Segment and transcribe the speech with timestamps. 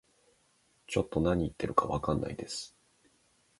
[0.87, 2.75] ちょっと何言ってるかわかんないです